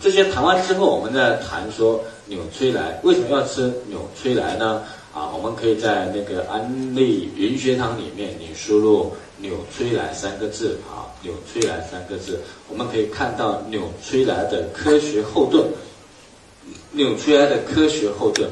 [0.00, 4.84] 这些谈完之后，我们再谈说纽崔莱为什么要吃纽崔莱呢？
[5.12, 12.38] 啊，我们可以在那个安利云学堂里面，你输入纽崔莱三个字啊，纽崔莱三个字，
[12.68, 15.66] 我们可以看到纽崔莱的科学后盾，
[16.92, 18.48] 纽崔莱的科学后盾，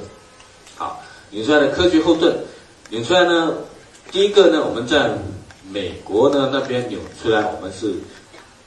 [0.75, 1.01] 好，
[1.31, 2.35] 纽崔莱的科学后盾，
[2.91, 3.55] 纽崔莱呢，
[4.11, 5.17] 第一个呢，我们在
[5.71, 7.95] 美国呢那边纽崔莱，我们是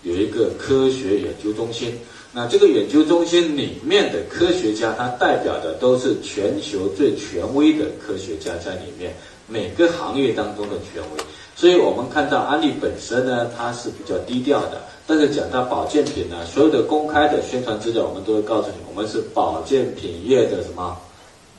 [0.04, 2.00] 有一个科学研究中心。
[2.32, 9.12] 那这个研究中心里面的科学家，他代表的都是全球最权威的科学家在里面，
[9.48, 11.24] 每个行业当中的权威。
[11.56, 14.80] 所以我们看到安利本身呢，它是比较低调的。
[15.08, 20.96] 但是讲到保健品呢，所有的公开的宣传资料，我们都会告诉你，我们是保健品业的什么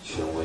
[0.05, 0.45] 权威？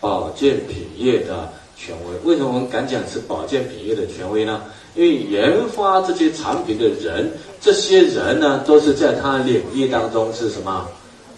[0.00, 2.28] 保健品业的权威。
[2.28, 4.62] 为什么我们敢讲是保健品业的权威呢？
[5.00, 10.86] 因为研发这些产品的人，这些人呢，都是在他领域当中是什么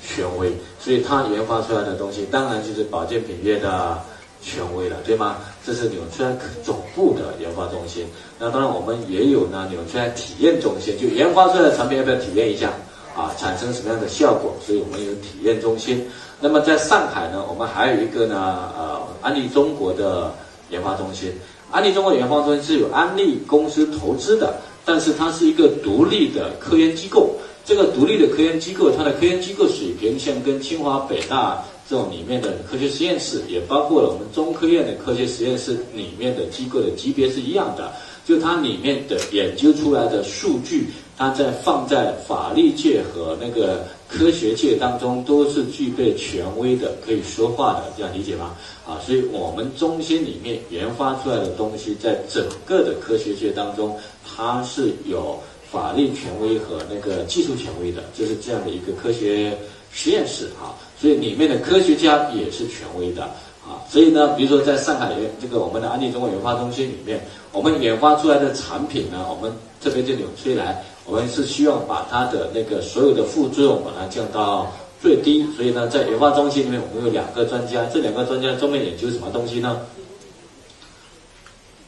[0.05, 3.97] 权威，所以他研发出来的东西，当然就是保健品业的
[4.43, 5.37] 权威了，对吗？
[5.65, 8.05] 这是纽崔莱总部的研发中心。
[8.37, 12.69] 那当然，我们也有呢纽崔莱体验中心，就研发出来的产品要不要体验一下
[13.15, 13.31] 啊？
[13.39, 14.53] 产生什么样的效果？
[14.61, 16.05] 所以我们有体验中心。
[16.41, 20.35] 那么在上海呢，我们还有一个呢，呃，安利中国的
[20.71, 21.33] 研发中心。
[21.73, 27.35] 安利中国研发中心是有安利公司投资的，但是它是一个独立的科研机构。
[27.65, 37.91] 这个独立的科研机构，它的科研机构水平像跟清华、北大这种里面的科学实验室，也包括了我们中科院的科学实验室里面的机构的级别是一样的。
[38.27, 48.55] 就它里面的研究出来的数据，它在放在法律界和那个科学界当中都是具备权威的，可以说话的，这样理解吗？
[48.87, 55.39] 啊，所以我们中心里面研发出来的东西，在整个的科学界当中，它是有
[55.71, 59.57] 法律权威和那个技术权威的，就是这样的一个科学
[59.91, 60.77] 实验室啊。
[61.01, 63.23] 所以里面的科学家也是权威的。
[63.65, 75.45] 啊，所以呢，比如说在上海这个我们的安利中国研发中心里面，我们研发出来的产品呢，我们这边就纽崔莱，我们是希望把它的那个所有的副作用把它降到最低。
[75.57, 79.81] 所以呢，在研发中心里面，我们有两个专家，这两个专家专门研究什么东西呢？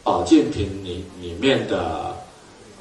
[0.03, 2.15] 保健品里里面的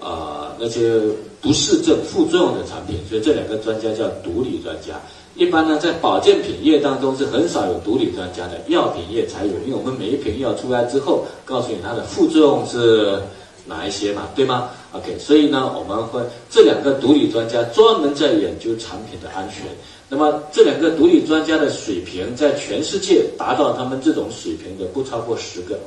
[0.02, 1.00] 呃那些
[1.40, 5.00] 不适症、副作用的产品，所以这两个专家叫独立专家。
[5.36, 9.54] 一般呢，在保健品业当中是很少有独立专家的，药品业才有。
[9.66, 13.20] 因为我们每一瓶药出来之后，告诉你它的副作用是
[13.66, 19.66] 哪一些嘛，对吗？OK，所以呢，我们会这两个独立专家专门在研究产品的安全。
[20.08, 25.80] 那么这两个独立专家的水平，在全世界达到他们这种水平的不超过十个，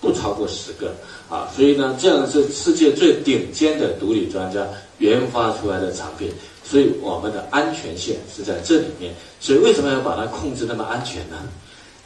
[0.00, 0.94] 不超过十个
[1.28, 1.50] 啊。
[1.54, 4.64] 所以呢，这样是世界最顶尖的独立专家
[4.98, 6.30] 研发出来的产品。
[6.64, 11.36] 所以我们的安全线是在这里面，所以为什么要把它控制那么安全呢？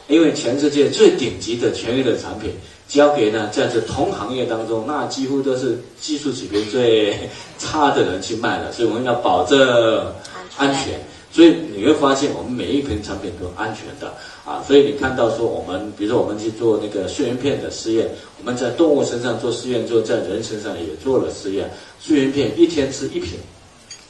[0.08, 2.52] 因为全世界最顶级的权威的产品
[2.88, 10.12] 交给呢在这同行业当中，那几乎都是技术水平最差的人去卖的，所以我们要保证
[10.56, 11.00] 安全。
[11.32, 14.14] 所以你会发现，我们每一瓶产品都安全的
[14.46, 14.64] 啊。
[14.66, 18.08] 所以你看到说，我们比如说我们去做那个睡眠片的试验，
[18.38, 21.70] 我们在动物身上做试验之后，在人身上也做了试验，
[22.00, 23.38] 睡眠片一天吃一瓶。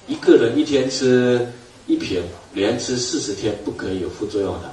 [0.06, 1.44] 一个人一天吃
[1.88, 2.22] 一瓶，
[2.52, 4.72] 连吃四十天不可以有副作用的，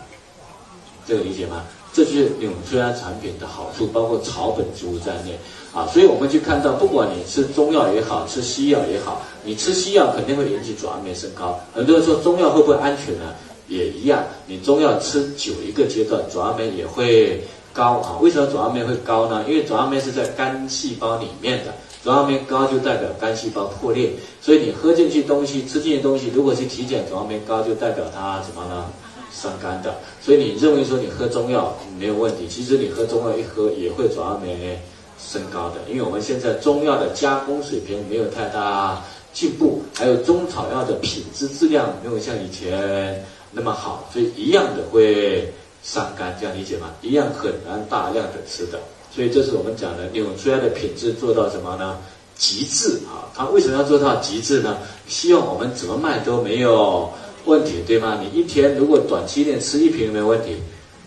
[1.07, 1.63] 这个理解吗？
[1.93, 5.37] 这就是纽崔莱产品的好处，包括草本植物在内
[5.73, 5.87] 啊。
[5.93, 11.59] 所以我们去看到，不管你吃中药也好，吃西药也好，你吃西药肯定会引起转氨酶升高。
[11.71, 13.35] 很多人说中药会不会安全呢？
[13.67, 18.17] 也一样，你中药吃久一个阶段，转氨酶也会高啊。
[18.19, 19.45] 为什么转氨酶会高呢？
[19.47, 21.73] 因为转氨酶是在肝细胞里面的。
[22.03, 24.11] 转氨酶高就代表肝细胞破裂，
[24.41, 28.85] 所以你喝进去东西、吃进去东西，如果是体检转氨酶高，就代表它什么呢？
[29.33, 29.95] 伤肝的。
[30.21, 34.79] 所以你认为说你喝中药没有问题，其实你喝中药一喝也会转氨酶
[35.19, 39.01] 升高的，因为我们现在中药的加工水平没有太大
[39.33, 45.51] 进步，还有中草药的品质质量没有像以前那么好，所以一样的会
[45.83, 46.91] 伤肝，这样理解吗？
[47.01, 48.79] 一样很难大量的吃的。
[49.13, 51.97] 所以这是我们讲的纽崔莱的品质做到什么呢？
[52.35, 53.29] 极致啊！
[53.35, 54.77] 它为什么要做到极致呢？
[55.07, 57.07] 希望我们怎么卖都没有
[57.45, 58.19] 问题，对吗？
[58.21, 60.55] 你一天如果短期内吃一瓶没有问题，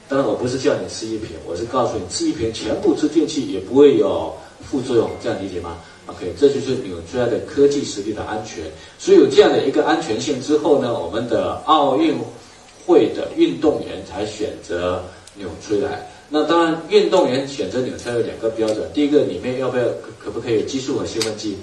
[0.09, 4.33] 当然我不是叫你吃一瓶，我是告诉你吃一瓶全部吃进去也不会有
[4.71, 8.65] 副作用，这样理解吗？OK，这就是纽崔莱的科技实力的安全。
[8.99, 12.15] 所以有这样的一个安全性之后呢，我们的奥运
[12.87, 15.03] 会的运动员才选择
[15.35, 16.09] 纽崔莱。
[16.29, 21.57] 那当然，运动员选择纽崔莱有两个标准：第一个，里面要不要可可不可以有激素和兴奋剂？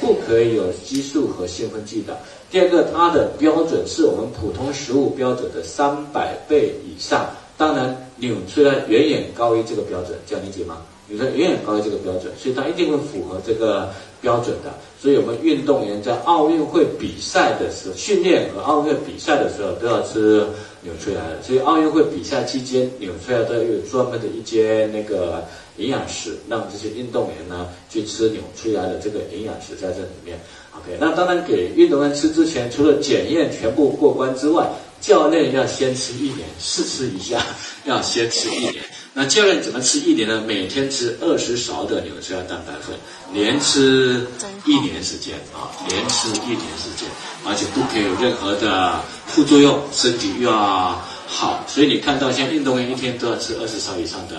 [0.00, 2.18] 不可以有激素和兴奋剂的。
[2.50, 7.30] 第二个，它的标准是我们普通食物标准的三百倍以上。
[7.56, 10.78] 当然，纽崔莱远远高于这个标准，这样理解吗？
[11.10, 13.90] 比如说远远高于这个标准，所以它一定会符合这个
[14.22, 14.72] 标准的。
[15.02, 20.46] 所以我们运动员在奥运会比赛的时候，训练和奥运会比赛的时候都要吃
[20.82, 21.42] 纽崔莱的。
[21.42, 25.42] 所以奥运会比赛期间，纽崔莱都有专门的一间那个
[25.78, 30.38] 营养室，让这些运动员呢去吃纽崔莱的这个营养食在这里面。
[30.76, 34.70] OK，那当然给运动员吃之前，除了检验全部过关之外，
[35.00, 37.42] 教练要先吃一年，试吃一下，
[37.84, 38.84] 要先吃一年。
[39.12, 40.42] 那教练怎么吃一年呢？
[40.46, 42.96] 每天吃二十勺的纽崔莱蛋白粉，
[43.32, 44.26] 连吃
[44.64, 47.08] 一年时间啊，连吃一年时间，
[47.44, 51.64] 而且不可以有任何的副作用，身体又要好。
[51.66, 54.36] 所以你看到像运动员一天都要吃二十勺以上的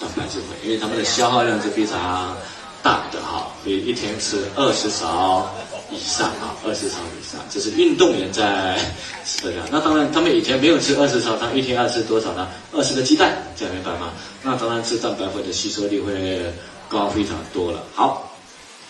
[0.00, 2.34] 蛋白质粉，因为他们的消耗量是非常
[2.82, 5.52] 大的哈，所以一天吃二十勺。
[5.90, 8.78] 以上啊，二十勺以上，这是运动员在
[9.28, 9.66] 是的量。
[9.70, 12.48] 那当然，他们以前没有吃二十勺，他一天要吃多少呢？
[12.72, 14.14] 二十个鸡蛋，这样明白吗？
[14.42, 16.50] 那当然吃蛋白粉的吸收率会
[16.88, 17.84] 高非常多了。
[17.94, 18.34] 好，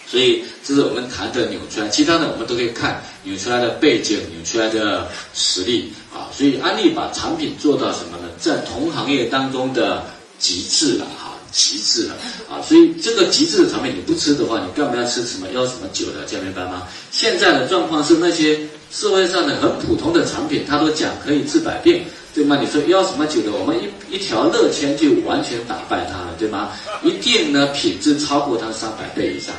[0.07, 6.31] 所以这是我们谈的纽崔莱，其他的我们都可以看纽崔莱的背景、纽崔莱的实力啊。
[6.33, 8.29] 所以安利把产品做到什么呢？
[8.39, 10.05] 在同行业当中的
[10.39, 11.35] 极致了哈。
[11.51, 12.15] 极致了
[12.51, 12.61] 啊！
[12.63, 16.25] 所以这个极致的产品你不吃的话，你干嘛要吃什么要什么酒的？
[16.27, 16.87] 这样明白吗？
[17.11, 18.59] 现在的状况是那些
[18.91, 22.03] 社会上的很普通的产品，他都讲可以治百病，
[22.35, 22.59] 对吗？
[22.61, 23.51] 你说要什么酒的？
[23.53, 26.71] 我们一一条乐千就完全打败它了，对吗？
[27.03, 29.55] 一定呢品质超过它三百倍以上，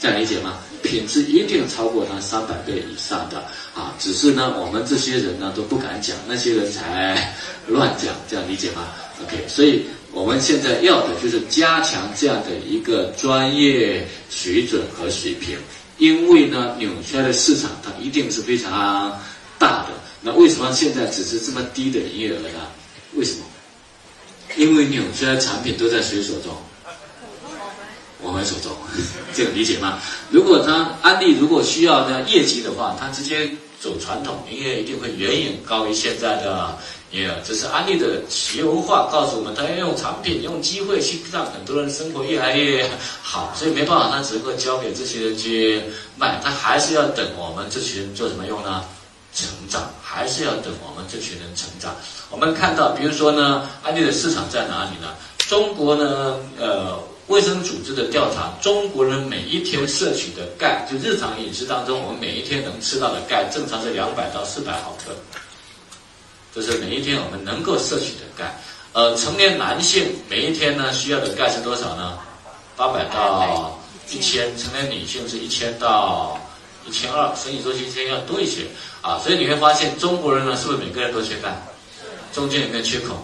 [0.00, 0.54] 这样理解吗？
[0.82, 3.36] 品质一定超过它三百倍以上的
[3.74, 3.94] 啊！
[3.98, 7.34] 只是呢我们这些人呢都不敢讲，那些人才
[7.66, 8.88] 乱讲，这样理解吗
[9.24, 9.84] ？OK，所以。
[10.12, 15.56] 我们现在要的就是加强这样的一个专业水准和水平，
[15.98, 19.16] 因为呢，纽崔莱的市场它一定是非常
[19.56, 19.90] 大的。
[20.20, 22.66] 那为什么现在只是这么低的营业额呢？
[23.14, 23.44] 为什么？
[24.56, 26.56] 因为纽崔莱产品都在谁手中？
[28.20, 28.72] 我们手中，
[29.32, 30.00] 这个理解吗？
[30.28, 33.48] 如果他安利如果需要呢业绩的话，他直接
[33.80, 36.76] 走传统，营业一定会远远高于现在的。
[37.10, 42.88] 也有，这是安利的企业文化告诉我们，他要用产品、用机会去让很多人生活越来越
[43.20, 45.82] 好，所以没办法，他只能够交给这些人去
[46.16, 48.84] 卖，他还是要等我们这群人做什么用呢？
[49.34, 51.92] 成长，还是要等我们这群人成长。
[52.30, 55.08] 我们看到，比如说呢，安利的市场在哪里呢？
[55.48, 56.96] 中国呢，呃，
[57.30, 65.14] 卫生组织的调查，中国人每一天摄取的钙，就日常饮食当中，我们每一天能吃到的钙，正常是两百到四百毫克。
[66.52, 68.60] 就是每一天我们能够摄取的钙，
[68.92, 72.18] 呃，成年男性每一天呢需要的钙是多少呢？
[72.76, 73.78] 八百到
[74.10, 76.36] 一千，成年女性是一千到
[76.84, 78.62] 一千二，生理周期间要多一些
[79.02, 79.20] 啊。
[79.20, 81.56] 所以你会发现中国人呢，是不是每个人都缺钙？
[82.32, 83.14] 中间有没有缺口？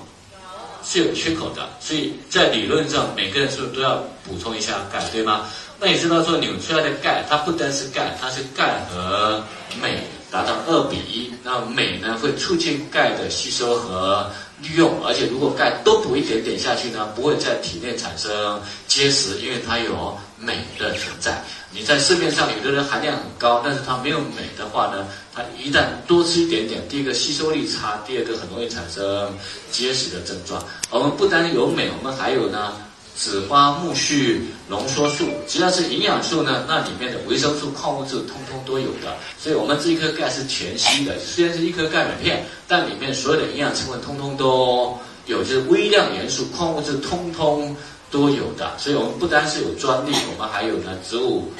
[0.88, 1.68] 是有缺口的。
[1.80, 5.46] 所以在理论上，每个人是不是都要补充一下钙，对吗？
[5.78, 9.42] 那你知道说扭出来的钙，它不单是钙，它是钙和
[9.82, 9.98] 镁。
[10.28, 14.28] 达到二比一，那镁呢会促进钙的吸收和
[14.60, 21.42] 利用，而且如果钙多补一点点下去呢，不会在体内产生结石，因为它有镁的存在。
[21.76, 29.30] 你在市面上有的人含量很高，但是它没有镁的话呢，它一旦多吃一点点，第一个吸收力差，第二个很容易产生
[29.70, 30.64] 结石的症状。
[30.90, 32.72] 我们不单有镁，我们还有呢。
[33.18, 39.16] 紫花苜蓿浓缩素，只要是营养素呢，那里面的维生素、矿物质通通都有的。
[39.42, 47.74] 所以，我们这一颗钙是全息的，虽然是一颗钙镁片，但里面所有的营养成分通通都有，就是微量元素、矿物质通通
[48.16, 48.72] 都有的。
[48.78, 51.52] 所以我们不单是有专利，我们还有呢植物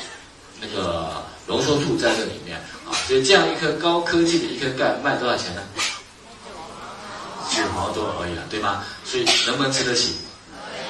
[0.59, 2.57] 那个浓缩素在这里面
[2.89, 2.97] 啊。
[3.07, 5.61] 所以这样一颗高科技的一颗钙卖多少钱呢？
[7.51, 8.83] 九毛多而已了，对吗？
[9.05, 10.15] 所以能不能吃得起？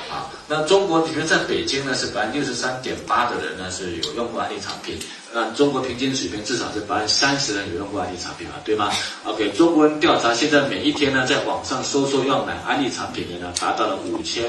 [0.08, 4.96] 啊那中国，比如在北京呢，是百分之六十三点八的人呢是有用过安利产品。
[5.35, 8.88] 那中国平均水平至少是百分之三十人有用过安利产品啊，对吗
[9.25, 14.44] ？OK，中国人调查现在每一天呢，在网上搜索要买安利产品的呢，达到了五千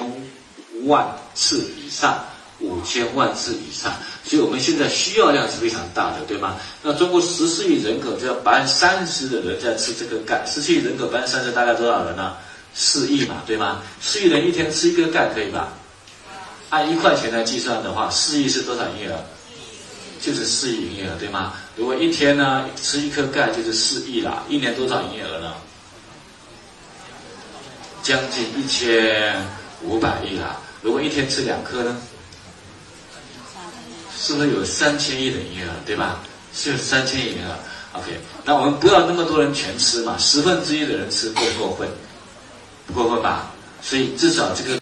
[0.87, 2.23] 万次以上，
[2.59, 3.93] 五千万次以上。
[4.23, 6.55] 所以我们现在需要量是非常大的，对吗？
[6.81, 12.35] 那中国十四亿人口，只要百分之三十的人在吃这个钙，十四亿人口百分之三十大概多少人呢？
[12.73, 13.81] 四亿嘛，对吗？
[14.01, 15.73] 四亿人一天吃一个钙可以吧？
[16.69, 19.15] 按一块钱来计算的话，四亿是多少营业额？
[20.19, 21.53] 就是四亿营业额，对吗？
[21.77, 25.53] 如果一天呢吃一颗钙就是四亿啦，一年多少营业额呢？
[28.03, 29.45] 将近一千
[29.83, 30.59] 五百亿啦。
[30.81, 31.95] 如果一天吃两颗呢？
[34.19, 36.19] 是不是有三千亿的营业额，对吧？
[36.53, 37.55] 是有三千亿营业额。
[37.93, 41.87] OK，那我们不要那么多人全吃嘛，十分之一的人吃够不够分？
[42.87, 43.51] 不过分吧？
[43.81, 44.75] 所以至少这个。